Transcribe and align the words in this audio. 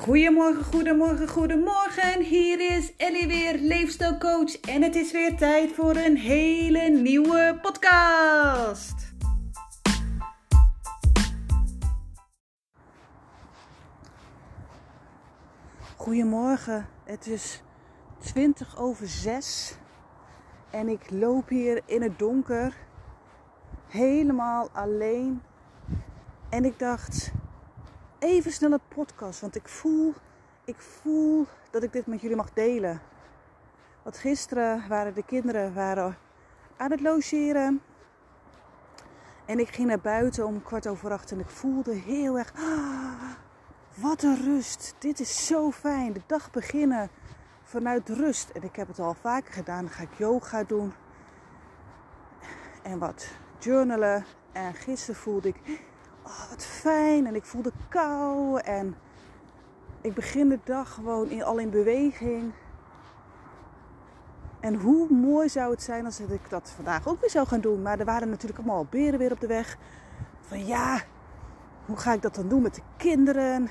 Goedemorgen, 0.00 0.64
goedemorgen, 0.64 1.28
goedemorgen. 1.28 2.22
Hier 2.22 2.76
is 2.76 2.96
Ellie 2.96 3.26
weer, 3.26 3.58
leefstijlcoach. 3.58 4.60
En 4.60 4.82
het 4.82 4.94
is 4.94 5.12
weer 5.12 5.36
tijd 5.36 5.72
voor 5.72 5.96
een 5.96 6.16
hele 6.16 6.88
nieuwe 6.88 7.58
podcast. 7.62 9.12
Goedemorgen, 15.96 16.86
het 17.04 17.26
is 17.26 17.62
20 18.18 18.78
over 18.78 19.06
6. 19.08 19.76
En 20.70 20.88
ik 20.88 21.10
loop 21.10 21.48
hier 21.48 21.82
in 21.86 22.02
het 22.02 22.18
donker. 22.18 22.76
Helemaal 23.86 24.68
alleen. 24.72 25.42
En 26.50 26.64
ik 26.64 26.78
dacht, 26.78 27.32
even 28.20 28.52
snel 28.52 28.72
een 28.72 28.80
podcast. 28.88 29.40
Want 29.40 29.56
ik 29.56 29.68
voel, 29.68 30.14
ik 30.64 30.78
voel 30.78 31.46
dat 31.70 31.82
ik 31.82 31.92
dit 31.92 32.06
met 32.06 32.20
jullie 32.20 32.36
mag 32.36 32.52
delen. 32.52 33.00
Want 34.02 34.16
gisteren 34.16 34.88
waren 34.88 35.14
de 35.14 35.24
kinderen 35.24 35.74
waren 35.74 36.16
aan 36.76 36.90
het 36.90 37.00
logeren. 37.00 37.82
En 39.44 39.58
ik 39.58 39.68
ging 39.68 39.88
naar 39.88 40.00
buiten 40.00 40.46
om 40.46 40.62
kwart 40.62 40.86
over 40.86 41.12
acht. 41.12 41.30
En 41.30 41.40
ik 41.40 41.48
voelde 41.48 41.94
heel 41.94 42.38
erg. 42.38 42.52
Ah, 42.54 43.22
wat 43.94 44.22
een 44.22 44.42
rust. 44.44 44.94
Dit 44.98 45.20
is 45.20 45.46
zo 45.46 45.70
fijn. 45.70 46.12
De 46.12 46.22
dag 46.26 46.50
beginnen 46.50 47.10
vanuit 47.62 48.08
rust. 48.08 48.50
En 48.50 48.62
ik 48.62 48.76
heb 48.76 48.88
het 48.88 48.98
al 48.98 49.14
vaker 49.14 49.52
gedaan. 49.52 49.84
Dan 49.84 49.92
ga 49.92 50.02
ik 50.02 50.14
yoga 50.18 50.64
doen. 50.64 50.92
En 52.82 52.98
wat 52.98 53.30
journalen. 53.58 54.24
En 54.52 54.74
gisteren 54.74 55.20
voelde 55.20 55.48
ik 55.48 55.88
oh, 56.30 56.50
wat 56.50 56.64
fijn. 56.64 57.26
En 57.26 57.34
ik 57.34 57.44
voelde 57.44 57.72
kou. 57.88 58.60
En 58.60 58.96
ik 60.00 60.14
begin 60.14 60.48
de 60.48 60.58
dag 60.64 60.94
gewoon 60.94 61.28
in, 61.28 61.42
al 61.42 61.58
in 61.58 61.70
beweging. 61.70 62.52
En 64.60 64.74
hoe 64.74 65.10
mooi 65.10 65.48
zou 65.48 65.70
het 65.70 65.82
zijn 65.82 66.04
als 66.04 66.20
ik 66.20 66.50
dat 66.50 66.70
vandaag 66.70 67.08
ook 67.08 67.20
weer 67.20 67.30
zou 67.30 67.46
gaan 67.46 67.60
doen. 67.60 67.82
Maar 67.82 67.98
er 67.98 68.04
waren 68.04 68.28
natuurlijk 68.28 68.58
allemaal 68.58 68.86
beren 68.90 69.18
weer 69.18 69.32
op 69.32 69.40
de 69.40 69.46
weg. 69.46 69.76
Van 70.40 70.66
ja, 70.66 71.00
hoe 71.86 71.96
ga 71.96 72.12
ik 72.12 72.22
dat 72.22 72.34
dan 72.34 72.48
doen 72.48 72.62
met 72.62 72.74
de 72.74 72.82
kinderen? 72.96 73.68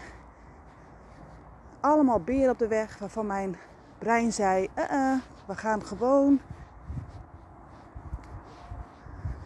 Allemaal 1.80 2.20
beren 2.20 2.52
op 2.52 2.60
de 2.60 2.68
weg 2.68 2.98
waarvan 2.98 3.26
mijn 3.26 3.58
brein 3.98 4.34
zei: 4.34 4.70
uh 4.78 4.92
-uh, 4.92 5.18
we 5.48 5.56
gaan 5.56 5.86
gewoon. 5.86 6.42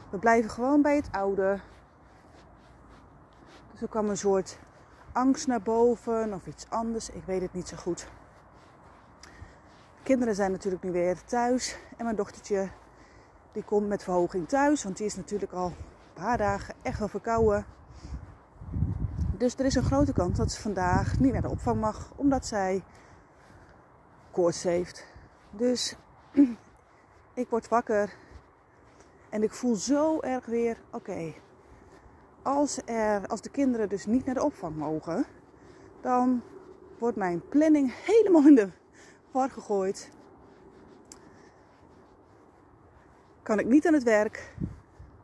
We 0.09 0.17
blijven 0.17 0.49
gewoon 0.49 0.81
bij 0.81 0.95
het 0.95 1.07
oude. 1.11 1.59
Er 3.83 3.89
kwam 3.89 4.09
een 4.09 4.17
soort 4.17 4.59
angst 5.11 5.47
naar 5.47 5.61
boven 5.61 6.33
of 6.33 6.47
iets 6.47 6.65
anders. 6.69 7.09
Ik 7.09 7.23
weet 7.25 7.41
het 7.41 7.53
niet 7.53 7.67
zo 7.67 7.77
goed. 7.77 8.07
De 9.95 10.03
kinderen 10.03 10.35
zijn 10.35 10.51
natuurlijk 10.51 10.83
nu 10.83 10.91
weer 10.91 11.23
thuis. 11.23 11.77
En 11.97 12.03
mijn 12.03 12.15
dochtertje 12.15 12.69
die 13.51 13.63
komt 13.63 13.87
met 13.87 14.03
verhoging 14.03 14.47
thuis. 14.47 14.83
Want 14.83 14.97
die 14.97 15.05
is 15.05 15.15
natuurlijk 15.15 15.51
al 15.51 15.65
een 15.65 16.23
paar 16.23 16.37
dagen 16.37 16.75
echt 16.81 16.99
wel 16.99 17.07
verkouden. 17.07 17.65
Dus 19.37 19.55
er 19.55 19.65
is 19.65 19.75
een 19.75 19.83
grote 19.83 20.13
kans 20.13 20.37
dat 20.37 20.51
ze 20.51 20.61
vandaag 20.61 21.19
niet 21.19 21.33
naar 21.33 21.41
de 21.41 21.49
opvang 21.49 21.79
mag. 21.79 22.11
Omdat 22.15 22.45
zij 22.45 22.83
koorts 24.31 24.63
heeft. 24.63 25.05
Dus 25.51 25.95
ik 27.33 27.49
word 27.49 27.67
wakker. 27.67 28.13
En 29.29 29.43
ik 29.43 29.53
voel 29.53 29.75
zo 29.75 30.19
erg 30.19 30.45
weer, 30.45 30.77
oké, 30.91 31.33
als, 32.43 32.79
er, 32.85 33.27
als 33.27 33.41
de 33.41 33.49
kinderen 33.49 33.89
dus 33.89 34.05
niet 34.05 34.25
naar 34.25 34.35
de 34.35 34.43
opvang 34.43 34.75
mogen, 34.75 35.25
dan 36.01 36.41
wordt 36.99 37.17
mijn 37.17 37.47
planning 37.49 37.93
helemaal 38.05 38.47
in 38.47 38.55
de 38.55 38.69
war 39.31 39.49
gegooid. 39.49 40.11
Kan 43.43 43.59
ik 43.59 43.65
niet 43.65 43.87
aan 43.87 43.93
het 43.93 44.03
werk, 44.03 44.55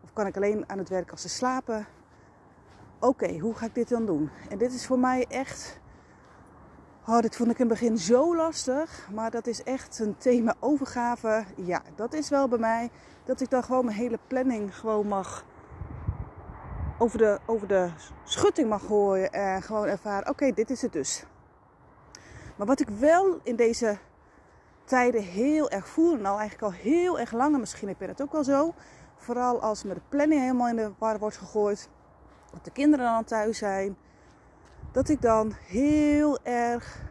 of 0.03 0.13
kan 0.13 0.27
ik 0.27 0.35
alleen 0.35 0.69
aan 0.69 0.77
het 0.77 0.89
werk 0.89 1.11
als 1.11 1.21
ze 1.21 1.29
slapen? 1.29 1.87
Oké, 2.99 3.37
hoe 3.37 3.53
ga 3.53 3.65
ik 3.65 3.75
dit 3.75 3.89
dan 3.89 4.05
doen? 4.05 4.29
En 4.49 4.57
dit 4.57 4.73
is 4.73 4.85
voor 4.85 4.99
mij 4.99 5.25
echt. 5.29 5.79
Oh, 7.07 7.19
dit 7.19 7.35
vond 7.35 7.51
ik 7.51 7.59
in 7.59 7.69
het 7.69 7.79
begin 7.79 7.97
zo 7.97 8.35
lastig. 8.35 9.09
Maar 9.13 9.31
dat 9.31 9.47
is 9.47 9.63
echt 9.63 9.99
een 9.99 10.17
thema 10.17 10.55
overgave. 10.59 11.45
Ja, 11.55 11.81
dat 11.95 12.13
is 12.13 12.29
wel 12.29 12.47
bij 12.47 12.59
mij. 12.59 12.89
Dat 13.23 13.41
ik 13.41 13.49
dan 13.49 13.63
gewoon 13.63 13.85
mijn 13.85 13.97
hele 13.97 14.19
planning 14.27 14.77
gewoon 14.77 15.07
mag 15.07 15.45
over 16.99 17.17
de, 17.17 17.39
over 17.45 17.67
de 17.67 17.89
schutting 18.23 18.69
mag 18.69 18.85
gooien 18.85 19.31
en 19.31 19.61
gewoon 19.61 19.87
ervaren, 19.87 20.29
oké, 20.29 20.51
dit 20.51 20.69
is 20.69 20.81
het 20.81 20.93
dus. 20.93 21.25
Maar 22.55 22.67
wat 22.67 22.79
ik 22.79 22.89
wel 22.89 23.39
in 23.43 23.55
deze 23.55 23.97
tijden 24.83 25.21
heel 25.21 25.69
erg 25.69 25.87
voel, 25.87 26.17
en 26.17 26.25
al 26.25 26.39
eigenlijk 26.39 26.73
al 26.73 26.79
heel 26.79 27.19
erg 27.19 27.31
lang, 27.31 27.53
en 27.53 27.59
misschien 27.59 27.87
heb 27.87 27.99
je 27.99 28.07
dat 28.07 28.21
ook 28.21 28.31
wel 28.31 28.43
zo, 28.43 28.73
vooral 29.15 29.61
als 29.61 29.83
me 29.83 29.93
de 29.93 30.01
planning 30.09 30.41
helemaal 30.41 30.67
in 30.67 30.75
de 30.75 30.91
war 30.97 31.19
wordt 31.19 31.37
gegooid, 31.37 31.89
dat 32.51 32.65
de 32.65 32.71
kinderen 32.71 33.05
dan 33.05 33.23
thuis 33.23 33.57
zijn, 33.57 33.97
dat 34.91 35.09
ik 35.09 35.21
dan 35.21 35.53
heel 35.65 36.39
erg 36.43 37.01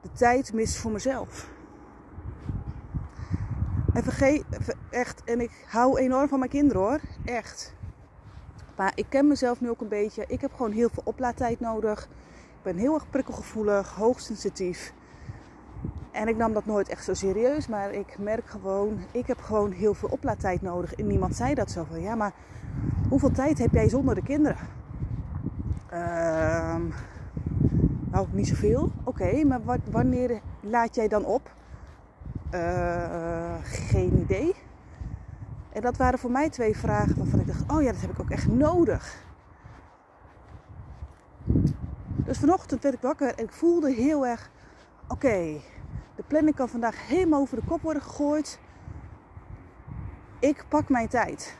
de 0.00 0.12
tijd 0.12 0.52
mis 0.52 0.78
voor 0.78 0.90
mezelf. 0.90 1.48
En 3.92 4.02
vergeet, 4.02 4.44
echt, 4.90 5.24
en 5.24 5.40
ik 5.40 5.64
hou 5.68 5.98
enorm 5.98 6.28
van 6.28 6.38
mijn 6.38 6.50
kinderen 6.50 6.82
hoor, 6.82 7.00
echt. 7.24 7.78
Maar 8.80 8.92
ik 8.94 9.06
ken 9.08 9.26
mezelf 9.26 9.60
nu 9.60 9.70
ook 9.70 9.80
een 9.80 9.88
beetje. 9.88 10.24
Ik 10.28 10.40
heb 10.40 10.54
gewoon 10.54 10.72
heel 10.72 10.88
veel 10.88 11.02
oplaadtijd 11.06 11.60
nodig. 11.60 12.04
Ik 12.30 12.62
ben 12.62 12.76
heel 12.76 12.94
erg 12.94 13.10
prikkelgevoelig, 13.10 13.94
hoogsensitief. 13.94 14.92
En 16.10 16.28
ik 16.28 16.36
nam 16.36 16.52
dat 16.52 16.66
nooit 16.66 16.88
echt 16.88 17.04
zo 17.04 17.14
serieus. 17.14 17.68
Maar 17.68 17.92
ik 17.92 18.18
merk 18.18 18.46
gewoon, 18.46 18.98
ik 19.10 19.26
heb 19.26 19.40
gewoon 19.40 19.72
heel 19.72 19.94
veel 19.94 20.08
oplaadtijd 20.08 20.62
nodig. 20.62 20.94
En 20.94 21.06
niemand 21.06 21.36
zei 21.36 21.54
dat 21.54 21.70
zo 21.70 21.84
van, 21.90 22.00
ja, 22.00 22.14
maar 22.14 22.32
hoeveel 23.08 23.30
tijd 23.30 23.58
heb 23.58 23.72
jij 23.72 23.88
zonder 23.88 24.14
de 24.14 24.22
kinderen? 24.22 24.68
Uh, 25.92 26.76
nou, 28.10 28.26
niet 28.30 28.48
zoveel. 28.48 28.92
Oké, 29.04 29.44
maar 29.44 29.64
wat, 29.64 29.80
wanneer 29.90 30.40
laat 30.60 30.94
jij 30.94 31.08
dan 31.08 31.24
op? 31.24 31.52
Uh, 32.54 33.54
geen 33.62 34.18
idee. 34.20 34.54
En 35.72 35.82
dat 35.82 35.96
waren 35.96 36.18
voor 36.18 36.30
mij 36.30 36.50
twee 36.50 36.76
vragen 36.76 37.16
waarvan 37.16 37.40
ik 37.40 37.46
dacht: 37.46 37.72
oh 37.72 37.82
ja, 37.82 37.92
dat 37.92 38.00
heb 38.00 38.10
ik 38.10 38.20
ook 38.20 38.30
echt 38.30 38.48
nodig. 38.48 39.24
Dus 42.16 42.38
vanochtend 42.38 42.82
werd 42.82 42.94
ik 42.94 43.00
wakker 43.00 43.34
en 43.34 43.44
ik 43.44 43.52
voelde 43.52 43.92
heel 43.92 44.26
erg: 44.26 44.50
oké, 45.08 45.60
de 46.16 46.22
planning 46.26 46.56
kan 46.56 46.68
vandaag 46.68 47.06
helemaal 47.06 47.40
over 47.40 47.56
de 47.56 47.66
kop 47.66 47.82
worden 47.82 48.02
gegooid. 48.02 48.58
Ik 50.38 50.64
pak 50.68 50.88
mijn 50.88 51.08
tijd. 51.08 51.58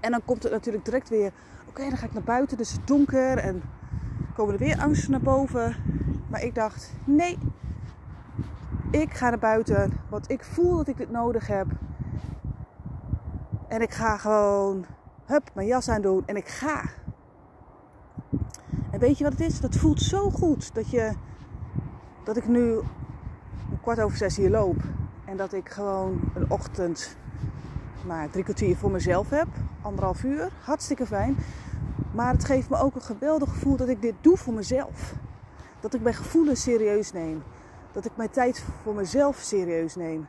En 0.00 0.10
dan 0.10 0.24
komt 0.24 0.42
het 0.42 0.52
natuurlijk 0.52 0.84
direct 0.84 1.08
weer: 1.08 1.32
oké, 1.68 1.88
dan 1.88 1.96
ga 1.96 2.06
ik 2.06 2.12
naar 2.12 2.22
buiten, 2.22 2.56
dus 2.56 2.70
het 2.70 2.80
is 2.80 2.86
donker 2.86 3.38
en 3.38 3.62
komen 4.34 4.52
er 4.52 4.60
weer 4.60 4.80
angsten 4.80 5.10
naar 5.10 5.20
boven. 5.20 5.76
Maar 6.28 6.42
ik 6.42 6.54
dacht: 6.54 6.92
nee, 7.04 7.38
ik 8.90 9.12
ga 9.12 9.28
naar 9.28 9.38
buiten, 9.38 9.92
want 10.08 10.30
ik 10.30 10.44
voel 10.44 10.76
dat 10.76 10.88
ik 10.88 10.96
dit 10.96 11.10
nodig 11.10 11.46
heb. 11.46 11.66
En 13.70 13.82
ik 13.82 13.90
ga 13.92 14.16
gewoon, 14.16 14.84
hup, 15.24 15.50
mijn 15.54 15.66
jas 15.66 15.88
aan 15.88 16.02
doen 16.02 16.22
en 16.26 16.36
ik 16.36 16.48
ga. 16.48 16.82
En 18.90 18.98
weet 18.98 19.18
je 19.18 19.24
wat 19.24 19.32
het 19.32 19.40
is? 19.40 19.60
Dat 19.60 19.76
voelt 19.76 20.00
zo 20.00 20.30
goed 20.30 20.74
dat 20.74 20.90
je, 20.90 21.12
dat 22.24 22.36
ik 22.36 22.48
nu 22.48 22.60
een 23.70 23.80
kwart 23.80 24.00
over 24.00 24.16
zes 24.16 24.36
hier 24.36 24.50
loop. 24.50 24.76
En 25.24 25.36
dat 25.36 25.52
ik 25.52 25.68
gewoon 25.68 26.20
een 26.34 26.50
ochtend 26.50 27.16
maar 28.06 28.30
drie 28.30 28.44
kwartier 28.44 28.76
voor 28.76 28.90
mezelf 28.90 29.30
heb. 29.30 29.48
Anderhalf 29.82 30.24
uur. 30.24 30.50
Hartstikke 30.64 31.06
fijn. 31.06 31.36
Maar 32.14 32.32
het 32.32 32.44
geeft 32.44 32.70
me 32.70 32.76
ook 32.76 32.94
een 32.94 33.02
geweldig 33.02 33.48
gevoel 33.48 33.76
dat 33.76 33.88
ik 33.88 34.02
dit 34.02 34.14
doe 34.20 34.36
voor 34.36 34.54
mezelf. 34.54 35.14
Dat 35.80 35.94
ik 35.94 36.00
mijn 36.00 36.14
gevoelens 36.14 36.62
serieus 36.62 37.12
neem. 37.12 37.42
Dat 37.92 38.04
ik 38.04 38.12
mijn 38.16 38.30
tijd 38.30 38.64
voor 38.82 38.94
mezelf 38.94 39.36
serieus 39.36 39.96
neem. 39.96 40.26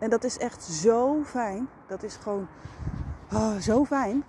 En 0.00 0.10
dat 0.10 0.24
is 0.24 0.38
echt 0.38 0.62
zo 0.62 1.22
fijn. 1.24 1.68
Dat 1.86 2.02
is 2.02 2.16
gewoon 2.16 2.46
oh, 3.32 3.56
zo 3.56 3.84
fijn. 3.84 4.24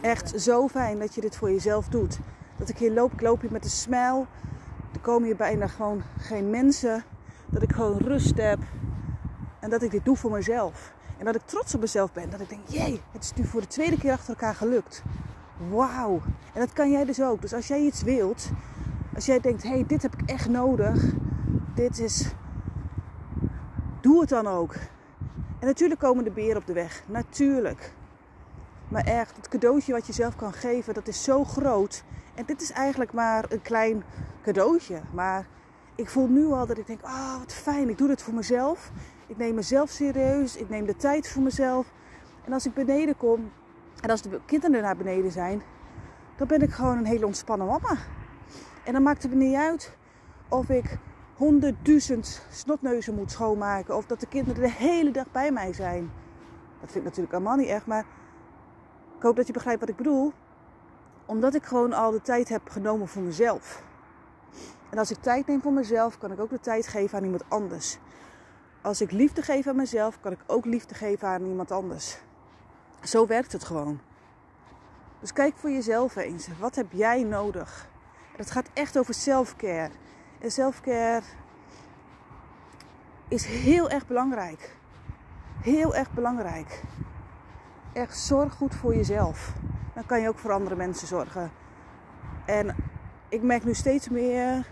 Echt 0.00 0.40
zo 0.40 0.68
fijn 0.68 0.98
dat 0.98 1.14
je 1.14 1.20
dit 1.20 1.36
voor 1.36 1.50
jezelf 1.50 1.88
doet. 1.88 2.18
Dat 2.56 2.68
ik 2.68 2.78
hier 2.78 2.92
loop, 2.92 3.12
ik 3.12 3.20
loop 3.20 3.40
hier 3.40 3.52
met 3.52 3.64
een 3.64 3.70
smile. 3.70 4.24
Er 4.92 5.00
komen 5.00 5.26
hier 5.26 5.36
bijna 5.36 5.66
gewoon 5.66 6.02
geen 6.18 6.50
mensen. 6.50 7.04
Dat 7.46 7.62
ik 7.62 7.72
gewoon 7.72 7.98
rust 7.98 8.36
heb. 8.36 8.58
En 9.60 9.70
dat 9.70 9.82
ik 9.82 9.90
dit 9.90 10.04
doe 10.04 10.16
voor 10.16 10.30
mezelf. 10.30 10.94
En 11.18 11.24
dat 11.24 11.34
ik 11.34 11.42
trots 11.44 11.74
op 11.74 11.80
mezelf 11.80 12.12
ben. 12.12 12.30
Dat 12.30 12.40
ik 12.40 12.48
denk, 12.48 12.68
jee, 12.68 13.00
het 13.12 13.24
is 13.24 13.32
nu 13.34 13.44
voor 13.44 13.60
de 13.60 13.66
tweede 13.66 13.98
keer 13.98 14.12
achter 14.12 14.28
elkaar 14.28 14.54
gelukt. 14.54 15.02
Wauw. 15.70 16.20
En 16.52 16.60
dat 16.60 16.72
kan 16.72 16.90
jij 16.90 17.04
dus 17.04 17.22
ook. 17.22 17.40
Dus 17.40 17.52
als 17.52 17.66
jij 17.66 17.80
iets 17.80 18.02
wilt. 18.02 18.50
Als 19.14 19.26
jij 19.26 19.40
denkt, 19.40 19.62
hé, 19.62 19.68
hey, 19.68 19.84
dit 19.86 20.02
heb 20.02 20.14
ik 20.14 20.30
echt 20.30 20.48
nodig 20.48 21.04
dit 21.76 21.98
is. 21.98 22.34
Doe 24.00 24.20
het 24.20 24.28
dan 24.28 24.46
ook. 24.46 24.74
En 25.58 25.66
natuurlijk 25.66 26.00
komen 26.00 26.24
de 26.24 26.30
beren 26.30 26.56
op 26.56 26.66
de 26.66 26.72
weg. 26.72 27.02
Natuurlijk. 27.06 27.92
Maar 28.88 29.04
echt, 29.04 29.36
het 29.36 29.48
cadeautje 29.48 29.92
wat 29.92 30.06
je 30.06 30.12
zelf 30.12 30.36
kan 30.36 30.52
geven, 30.52 30.94
dat 30.94 31.08
is 31.08 31.22
zo 31.22 31.44
groot. 31.44 32.04
En 32.34 32.44
dit 32.46 32.62
is 32.62 32.70
eigenlijk 32.70 33.12
maar 33.12 33.44
een 33.48 33.62
klein 33.62 34.04
cadeautje. 34.42 35.00
Maar 35.12 35.46
ik 35.94 36.08
voel 36.08 36.28
nu 36.28 36.46
al 36.46 36.66
dat 36.66 36.78
ik 36.78 36.86
denk, 36.86 37.02
ah, 37.02 37.12
oh, 37.12 37.38
wat 37.38 37.52
fijn, 37.52 37.88
ik 37.88 37.98
doe 37.98 38.08
dit 38.08 38.22
voor 38.22 38.34
mezelf. 38.34 38.90
Ik 39.26 39.36
neem 39.36 39.54
mezelf 39.54 39.90
serieus, 39.90 40.56
ik 40.56 40.68
neem 40.68 40.86
de 40.86 40.96
tijd 40.96 41.28
voor 41.28 41.42
mezelf. 41.42 41.92
En 42.44 42.52
als 42.52 42.66
ik 42.66 42.74
beneden 42.74 43.16
kom 43.16 43.52
en 44.00 44.10
als 44.10 44.22
de 44.22 44.40
kinderen 44.46 44.82
naar 44.82 44.96
beneden 44.96 45.32
zijn, 45.32 45.62
dan 46.36 46.46
ben 46.46 46.62
ik 46.62 46.70
gewoon 46.70 46.98
een 46.98 47.06
hele 47.06 47.26
ontspannen 47.26 47.66
mama. 47.66 47.96
En 48.84 48.92
dan 48.92 49.02
maakt 49.02 49.22
het 49.22 49.34
me 49.34 49.44
niet 49.44 49.56
uit 49.56 49.96
of 50.48 50.68
ik 50.68 50.98
honderdduizend 51.36 52.42
snotneuzen 52.50 53.14
moet 53.14 53.30
schoonmaken. 53.30 53.96
Of 53.96 54.06
dat 54.06 54.20
de 54.20 54.26
kinderen 54.26 54.62
de 54.62 54.70
hele 54.70 55.10
dag 55.10 55.30
bij 55.30 55.52
mij 55.52 55.72
zijn. 55.72 56.10
Dat 56.80 56.90
vind 56.92 56.96
ik 56.96 57.04
natuurlijk 57.04 57.34
allemaal 57.34 57.56
niet 57.56 57.68
echt. 57.68 57.86
Maar 57.86 58.04
ik 59.16 59.22
hoop 59.22 59.36
dat 59.36 59.46
je 59.46 59.52
begrijpt 59.52 59.80
wat 59.80 59.88
ik 59.88 59.96
bedoel. 59.96 60.32
Omdat 61.26 61.54
ik 61.54 61.64
gewoon 61.64 61.92
al 61.92 62.10
de 62.10 62.22
tijd 62.22 62.48
heb 62.48 62.68
genomen 62.68 63.08
voor 63.08 63.22
mezelf. 63.22 63.82
En 64.90 64.98
als 64.98 65.10
ik 65.10 65.16
tijd 65.20 65.46
neem 65.46 65.60
voor 65.60 65.72
mezelf, 65.72 66.18
kan 66.18 66.32
ik 66.32 66.40
ook 66.40 66.50
de 66.50 66.60
tijd 66.60 66.86
geven 66.86 67.18
aan 67.18 67.24
iemand 67.24 67.44
anders. 67.48 67.98
Als 68.82 69.00
ik 69.00 69.10
liefde 69.10 69.42
geef 69.42 69.66
aan 69.66 69.76
mezelf, 69.76 70.20
kan 70.20 70.32
ik 70.32 70.38
ook 70.46 70.64
liefde 70.64 70.94
geven 70.94 71.28
aan 71.28 71.44
iemand 71.44 71.70
anders. 71.70 72.18
Zo 73.02 73.26
werkt 73.26 73.52
het 73.52 73.64
gewoon. 73.64 74.00
Dus 75.20 75.32
kijk 75.32 75.56
voor 75.56 75.70
jezelf 75.70 76.16
eens. 76.16 76.48
Wat 76.58 76.74
heb 76.74 76.92
jij 76.92 77.22
nodig? 77.22 77.88
Het 78.36 78.50
gaat 78.50 78.70
echt 78.72 78.98
over 78.98 79.14
self-care. 79.14 79.90
Self-care 80.50 81.22
is 83.28 83.44
heel 83.44 83.90
erg 83.90 84.06
belangrijk. 84.06 84.76
Heel 85.60 85.94
erg 85.94 86.10
belangrijk. 86.10 86.82
Echt 87.92 88.18
zorg 88.18 88.54
goed 88.54 88.74
voor 88.74 88.94
jezelf. 88.94 89.52
Dan 89.94 90.06
kan 90.06 90.20
je 90.20 90.28
ook 90.28 90.38
voor 90.38 90.52
andere 90.52 90.76
mensen 90.76 91.06
zorgen. 91.06 91.50
En 92.46 92.76
ik 93.28 93.42
merk 93.42 93.64
nu 93.64 93.74
steeds 93.74 94.08
meer 94.08 94.66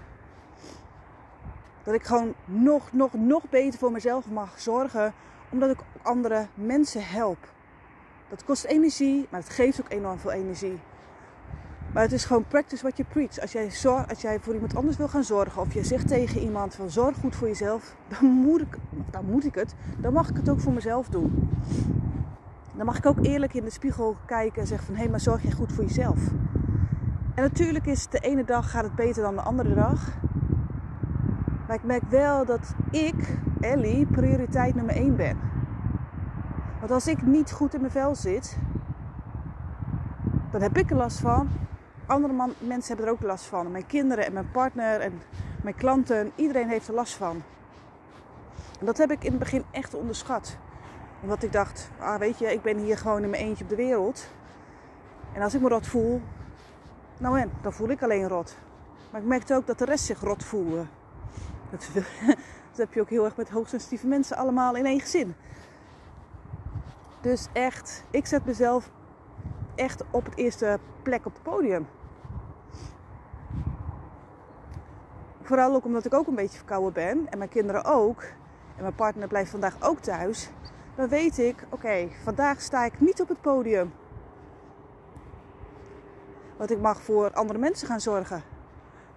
dat 1.82 1.94
ik 1.94 2.02
gewoon 2.02 2.34
nog, 2.44 2.92
nog, 2.92 3.12
nog 3.12 3.48
beter 3.48 3.78
voor 3.78 3.92
mezelf 3.92 4.30
mag 4.30 4.60
zorgen. 4.60 5.14
Omdat 5.50 5.70
ik 5.70 5.78
andere 6.02 6.46
mensen 6.54 7.06
help. 7.06 7.52
Dat 8.28 8.44
kost 8.44 8.64
energie, 8.64 9.26
maar 9.30 9.40
het 9.40 9.50
geeft 9.50 9.80
ook 9.80 9.90
enorm 9.90 10.18
veel 10.18 10.32
energie. 10.32 10.80
Maar 11.94 12.02
het 12.02 12.12
is 12.12 12.24
gewoon 12.24 12.44
practice 12.48 12.82
what 12.82 12.96
you 12.96 13.08
preach. 13.08 13.40
Als 13.40 13.52
jij, 13.52 13.70
zorg, 13.70 14.08
als 14.08 14.20
jij 14.20 14.40
voor 14.40 14.54
iemand 14.54 14.76
anders 14.76 14.96
wil 14.96 15.08
gaan 15.08 15.24
zorgen, 15.24 15.62
of 15.62 15.74
je 15.74 15.84
zegt 15.84 16.08
tegen 16.08 16.40
iemand 16.40 16.74
van 16.74 16.90
zorg 16.90 17.16
goed 17.16 17.36
voor 17.36 17.48
jezelf, 17.48 17.94
dan 18.08 18.30
moet 18.30 18.60
ik, 18.60 18.78
dan 19.10 19.24
moet 19.24 19.44
ik 19.44 19.54
het. 19.54 19.74
Dan 19.98 20.12
mag 20.12 20.28
ik 20.28 20.36
het 20.36 20.48
ook 20.48 20.60
voor 20.60 20.72
mezelf 20.72 21.08
doen. 21.08 21.50
Dan 22.72 22.86
mag 22.86 22.96
ik 22.98 23.06
ook 23.06 23.24
eerlijk 23.24 23.54
in 23.54 23.64
de 23.64 23.70
spiegel 23.70 24.16
kijken 24.26 24.60
en 24.60 24.66
zeggen 24.66 24.86
van 24.86 24.94
hé, 24.94 25.00
hey, 25.00 25.10
maar 25.10 25.20
zorg 25.20 25.42
jij 25.42 25.52
goed 25.52 25.72
voor 25.72 25.84
jezelf. 25.84 26.18
En 27.34 27.42
natuurlijk 27.42 27.86
is 27.86 28.08
de 28.08 28.18
ene 28.18 28.44
dag 28.44 28.70
gaat 28.70 28.84
het 28.84 28.94
beter 28.94 29.22
dan 29.22 29.34
de 29.34 29.42
andere 29.42 29.74
dag. 29.74 30.08
Maar 31.66 31.76
ik 31.76 31.84
merk 31.84 32.04
wel 32.08 32.44
dat 32.44 32.74
ik, 32.90 33.38
Ellie, 33.60 34.06
prioriteit 34.06 34.74
nummer 34.74 34.94
1 34.94 35.16
ben. 35.16 35.38
Want 36.78 36.90
als 36.90 37.06
ik 37.06 37.22
niet 37.22 37.52
goed 37.52 37.74
in 37.74 37.80
mijn 37.80 37.92
vel 37.92 38.14
zit, 38.14 38.58
dan 40.50 40.62
heb 40.62 40.78
ik 40.78 40.90
er 40.90 40.96
last 40.96 41.20
van 41.20 41.48
andere 42.06 42.52
mensen 42.58 42.88
hebben 42.88 43.06
er 43.06 43.12
ook 43.12 43.22
last 43.22 43.44
van. 43.44 43.70
Mijn 43.70 43.86
kinderen 43.86 44.26
en 44.26 44.32
mijn 44.32 44.50
partner 44.50 45.00
en 45.00 45.20
mijn 45.62 45.74
klanten. 45.74 46.32
Iedereen 46.34 46.68
heeft 46.68 46.88
er 46.88 46.94
last 46.94 47.14
van. 47.14 47.42
En 48.80 48.86
dat 48.86 48.98
heb 48.98 49.10
ik 49.10 49.24
in 49.24 49.30
het 49.30 49.38
begin 49.38 49.64
echt 49.70 49.94
onderschat. 49.94 50.56
Omdat 51.22 51.42
ik 51.42 51.52
dacht, 51.52 51.90
ah, 51.98 52.18
weet 52.18 52.38
je, 52.38 52.52
ik 52.52 52.62
ben 52.62 52.78
hier 52.78 52.98
gewoon 52.98 53.22
in 53.22 53.30
mijn 53.30 53.42
eentje 53.42 53.64
op 53.64 53.70
de 53.70 53.76
wereld. 53.76 54.28
En 55.32 55.42
als 55.42 55.54
ik 55.54 55.60
me 55.60 55.68
rot 55.68 55.86
voel, 55.86 56.20
nou 57.18 57.40
en, 57.40 57.50
dan 57.62 57.72
voel 57.72 57.88
ik 57.88 58.02
alleen 58.02 58.28
rot. 58.28 58.56
Maar 59.10 59.20
ik 59.20 59.26
merkte 59.26 59.54
ook 59.54 59.66
dat 59.66 59.78
de 59.78 59.84
rest 59.84 60.04
zich 60.04 60.20
rot 60.20 60.44
voelde. 60.44 60.84
Dat, 61.70 61.88
dat 62.70 62.76
heb 62.76 62.92
je 62.92 63.00
ook 63.00 63.10
heel 63.10 63.24
erg 63.24 63.36
met 63.36 63.50
hoogsensitieve 63.50 64.06
mensen 64.06 64.36
allemaal 64.36 64.76
in 64.76 64.86
één 64.86 65.00
gezin. 65.00 65.34
Dus 67.20 67.48
echt, 67.52 68.04
ik 68.10 68.26
zet 68.26 68.44
mezelf 68.44 68.90
echt 69.74 70.04
op 70.10 70.24
het 70.24 70.36
eerste 70.36 70.78
plek 71.02 71.26
op 71.26 71.32
het 71.32 71.42
podium. 71.42 71.86
Vooral 75.42 75.74
ook 75.74 75.84
omdat 75.84 76.04
ik 76.04 76.14
ook 76.14 76.26
een 76.26 76.34
beetje 76.34 76.56
verkouden 76.56 76.92
ben 76.92 77.26
en 77.30 77.38
mijn 77.38 77.50
kinderen 77.50 77.84
ook. 77.84 78.22
En 78.76 78.82
mijn 78.82 78.94
partner 78.94 79.28
blijft 79.28 79.50
vandaag 79.50 79.76
ook 79.80 79.98
thuis. 79.98 80.50
Dan 80.96 81.08
weet 81.08 81.38
ik, 81.38 81.66
oké, 81.68 82.08
vandaag 82.22 82.60
sta 82.60 82.84
ik 82.84 83.00
niet 83.00 83.20
op 83.20 83.28
het 83.28 83.40
podium. 83.40 83.92
Want 86.56 86.70
ik 86.70 86.80
mag 86.80 87.02
voor 87.02 87.32
andere 87.32 87.58
mensen 87.58 87.88
gaan 87.88 88.00
zorgen. 88.00 88.42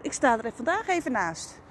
Ik 0.02 0.14
sta 0.14 0.44
er 0.44 0.52
vandaag 0.52 0.88
even 0.88 1.12
naast. 1.12 1.62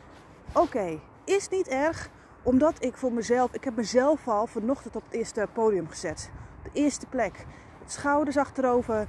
Oké, 0.52 1.00
is 1.24 1.48
niet 1.48 1.68
erg, 1.68 2.10
omdat 2.42 2.74
ik 2.78 2.96
voor 2.96 3.12
mezelf, 3.12 3.54
ik 3.54 3.64
heb 3.64 3.76
mezelf 3.76 4.28
al 4.28 4.46
vanochtend 4.46 4.96
op 4.96 5.04
het 5.04 5.14
eerste 5.14 5.48
podium 5.52 5.88
gezet. 5.88 6.30
de 6.62 6.70
eerste 6.72 7.06
plek 7.06 7.46
schouders 7.92 8.36
achterover. 8.36 9.06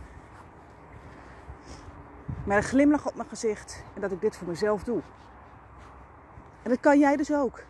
Met 2.44 2.58
een 2.58 2.64
glimlach 2.64 3.08
op 3.08 3.16
mijn 3.16 3.30
gezicht. 3.30 3.84
En 3.94 4.02
dat 4.02 4.12
ik 4.12 4.22
dit 4.22 4.38
voor 4.38 4.48
mezelf 4.48 4.84
doe. 4.84 5.02
En 6.64 6.70
dat 6.70 6.80
kan 6.80 7.00
jij 7.00 7.16
dus 7.16 7.34
ook. 7.34 7.64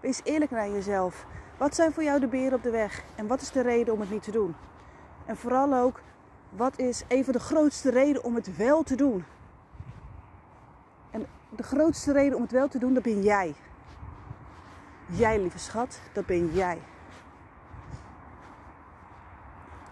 Wees 0.00 0.20
eerlijk 0.24 0.50
naar 0.50 0.68
jezelf. 0.68 1.26
Wat 1.56 1.74
zijn 1.74 1.92
voor 1.92 2.02
jou 2.02 2.20
de 2.20 2.26
beren 2.26 2.54
op 2.54 2.62
de 2.62 2.70
weg? 2.70 3.04
En 3.14 3.26
wat 3.26 3.40
is 3.40 3.50
de 3.50 3.60
reden 3.60 3.94
om 3.94 4.00
het 4.00 4.10
niet 4.10 4.22
te 4.22 4.30
doen? 4.30 4.54
En 5.24 5.36
vooral 5.36 5.74
ook, 5.74 6.00
wat 6.48 6.78
is 6.78 7.04
een 7.08 7.24
van 7.24 7.32
de 7.32 7.40
grootste 7.40 7.90
reden 7.90 8.24
om 8.24 8.34
het 8.34 8.56
wel 8.56 8.82
te 8.82 8.94
doen? 8.94 9.24
En 11.10 11.26
de 11.48 11.62
grootste 11.62 12.12
reden 12.12 12.36
om 12.36 12.42
het 12.42 12.52
wel 12.52 12.68
te 12.68 12.78
doen, 12.78 12.94
dat 12.94 13.02
ben 13.02 13.22
jij. 13.22 13.54
Jij, 15.06 15.40
lieve 15.40 15.58
schat, 15.58 16.00
dat 16.12 16.26
ben 16.26 16.52
jij. 16.52 16.78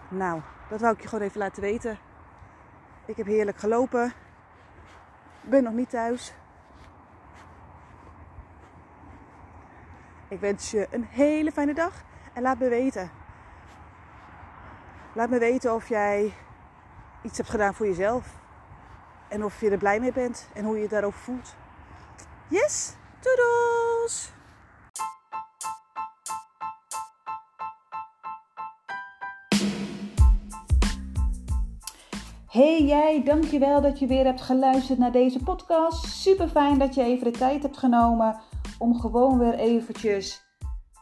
Nou, 0.09 0.41
dat 0.69 0.81
wou 0.81 0.93
ik 0.93 1.01
je 1.01 1.07
gewoon 1.07 1.25
even 1.25 1.39
laten 1.39 1.61
weten. 1.61 1.97
Ik 3.05 3.17
heb 3.17 3.25
heerlijk 3.25 3.57
gelopen. 3.57 4.13
Ben 5.41 5.63
nog 5.63 5.73
niet 5.73 5.89
thuis. 5.89 6.33
Ik 10.27 10.39
wens 10.39 10.71
je 10.71 10.87
een 10.91 11.03
hele 11.03 11.51
fijne 11.51 11.73
dag 11.73 11.93
en 12.33 12.41
laat 12.41 12.59
me 12.59 12.69
weten. 12.69 13.11
Laat 15.13 15.29
me 15.29 15.39
weten 15.39 15.73
of 15.73 15.87
jij 15.87 16.33
iets 17.21 17.37
hebt 17.37 17.49
gedaan 17.49 17.73
voor 17.73 17.85
jezelf. 17.85 18.27
En 19.27 19.43
of 19.43 19.61
je 19.61 19.69
er 19.69 19.77
blij 19.77 19.99
mee 19.99 20.13
bent 20.13 20.49
en 20.53 20.65
hoe 20.65 20.75
je 20.75 20.81
je 20.81 20.87
daarover 20.87 21.19
voelt. 21.19 21.55
Yes, 22.47 22.95
doedels! 23.19 24.38
Hey 32.49 32.83
jij, 32.83 33.23
dankjewel 33.23 33.81
dat 33.81 33.99
je 33.99 34.07
weer 34.07 34.25
hebt 34.25 34.41
geluisterd 34.41 34.99
naar 34.99 35.11
deze 35.11 35.43
podcast. 35.43 36.05
Super 36.05 36.47
fijn 36.47 36.77
dat 36.77 36.95
je 36.95 37.03
even 37.03 37.31
de 37.31 37.37
tijd 37.37 37.63
hebt 37.63 37.77
genomen 37.77 38.39
om 38.77 38.99
gewoon 38.99 39.39
weer 39.39 39.53
eventjes 39.53 40.41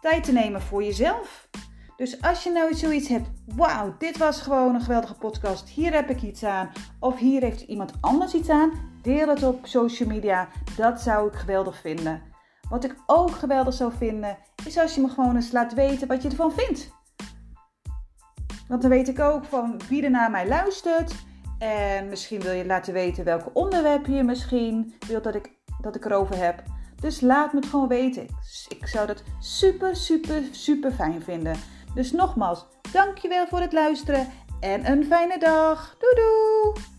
tijd 0.01 0.23
te 0.23 0.31
nemen 0.31 0.61
voor 0.61 0.83
jezelf. 0.83 1.49
Dus 1.95 2.21
als 2.21 2.43
je 2.43 2.51
nou 2.51 2.73
zoiets 2.73 3.07
hebt, 3.07 3.29
wauw, 3.55 3.95
dit 3.97 4.17
was 4.17 4.41
gewoon 4.41 4.75
een 4.75 4.81
geweldige 4.81 5.13
podcast. 5.13 5.69
Hier 5.69 5.93
heb 5.93 6.09
ik 6.09 6.21
iets 6.21 6.43
aan. 6.43 6.69
Of 6.99 7.17
hier 7.17 7.41
heeft 7.41 7.61
iemand 7.61 7.93
anders 8.01 8.33
iets 8.33 8.49
aan. 8.49 8.71
Deel 9.01 9.27
het 9.27 9.43
op 9.43 9.59
social 9.65 10.09
media. 10.09 10.47
Dat 10.77 11.01
zou 11.01 11.27
ik 11.27 11.33
geweldig 11.33 11.79
vinden. 11.79 12.21
Wat 12.69 12.83
ik 12.83 12.95
ook 13.05 13.31
geweldig 13.31 13.73
zou 13.73 13.91
vinden, 13.97 14.37
is 14.65 14.77
als 14.77 14.95
je 14.95 15.01
me 15.01 15.09
gewoon 15.09 15.35
eens 15.35 15.51
laat 15.51 15.73
weten 15.73 16.07
wat 16.07 16.21
je 16.21 16.29
ervan 16.29 16.51
vindt. 16.51 16.95
Want 18.67 18.81
dan 18.81 18.91
weet 18.91 19.07
ik 19.07 19.19
ook 19.19 19.45
van 19.45 19.81
wie 19.89 20.03
er 20.03 20.09
naar 20.09 20.31
mij 20.31 20.47
luistert. 20.47 21.25
En 21.59 22.09
misschien 22.09 22.41
wil 22.41 22.51
je 22.51 22.65
laten 22.65 22.93
weten 22.93 23.23
welke 23.23 23.49
onderwerp 23.53 24.05
je 24.05 24.23
misschien 24.23 24.93
wilt 25.07 25.23
dat 25.23 25.35
ik, 25.35 25.51
dat 25.81 25.95
ik 25.95 26.05
erover 26.05 26.37
heb. 26.37 26.63
Dus 27.01 27.21
laat 27.21 27.53
me 27.53 27.59
het 27.59 27.69
gewoon 27.69 27.87
weten. 27.87 28.27
Ik 28.67 28.87
zou 28.87 29.07
dat 29.07 29.23
super, 29.39 29.95
super, 29.95 30.43
super 30.51 30.91
fijn 30.91 31.21
vinden. 31.21 31.55
Dus 31.93 32.11
nogmaals, 32.11 32.65
dankjewel 32.91 33.47
voor 33.47 33.59
het 33.59 33.73
luisteren 33.73 34.27
en 34.59 34.91
een 34.91 35.05
fijne 35.05 35.39
dag. 35.39 35.95
Doei 35.99 36.15
doei! 36.15 36.96